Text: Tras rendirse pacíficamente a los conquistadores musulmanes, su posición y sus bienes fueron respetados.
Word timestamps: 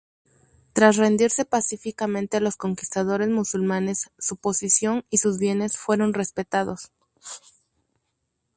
Tras 0.73 0.95
rendirse 0.95 1.45
pacíficamente 1.45 2.35
a 2.35 2.39
los 2.39 2.55
conquistadores 2.57 3.29
musulmanes, 3.29 4.09
su 4.17 4.35
posición 4.35 5.05
y 5.11 5.19
sus 5.19 5.37
bienes 5.37 5.77
fueron 5.77 6.15
respetados. 6.15 6.91